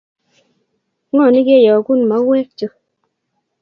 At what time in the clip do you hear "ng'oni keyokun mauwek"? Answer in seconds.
1.11-2.47